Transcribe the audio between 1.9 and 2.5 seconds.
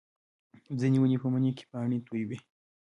تویوي